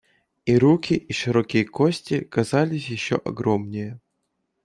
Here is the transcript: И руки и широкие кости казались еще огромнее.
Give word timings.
И 0.47 0.57
руки 0.57 0.95
и 0.95 1.13
широкие 1.13 1.63
кости 1.63 2.21
казались 2.21 2.87
еще 2.89 3.17
огромнее. 3.17 3.99